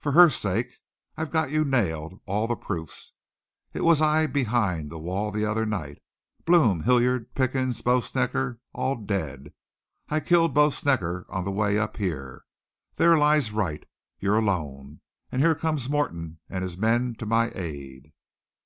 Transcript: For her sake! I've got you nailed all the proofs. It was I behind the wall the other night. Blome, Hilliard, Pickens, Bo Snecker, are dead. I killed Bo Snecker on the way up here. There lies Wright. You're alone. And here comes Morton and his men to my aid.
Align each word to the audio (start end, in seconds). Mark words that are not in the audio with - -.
For 0.00 0.12
her 0.12 0.28
sake! 0.28 0.80
I've 1.16 1.30
got 1.30 1.50
you 1.50 1.64
nailed 1.64 2.20
all 2.26 2.46
the 2.46 2.56
proofs. 2.56 3.14
It 3.72 3.82
was 3.82 4.02
I 4.02 4.26
behind 4.26 4.90
the 4.90 4.98
wall 4.98 5.30
the 5.30 5.46
other 5.46 5.64
night. 5.64 6.02
Blome, 6.44 6.82
Hilliard, 6.82 7.34
Pickens, 7.34 7.80
Bo 7.80 8.00
Snecker, 8.00 8.58
are 8.74 8.96
dead. 8.96 9.54
I 10.10 10.20
killed 10.20 10.52
Bo 10.52 10.68
Snecker 10.68 11.24
on 11.30 11.46
the 11.46 11.50
way 11.50 11.78
up 11.78 11.96
here. 11.96 12.44
There 12.96 13.16
lies 13.16 13.50
Wright. 13.50 13.84
You're 14.18 14.36
alone. 14.36 15.00
And 15.30 15.40
here 15.40 15.54
comes 15.54 15.88
Morton 15.88 16.38
and 16.50 16.62
his 16.62 16.76
men 16.76 17.14
to 17.14 17.24
my 17.24 17.50
aid. 17.54 18.12